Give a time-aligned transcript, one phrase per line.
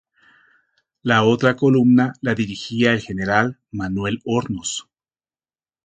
[1.03, 4.89] La otra columna la dirigía el general Manuel Hornos.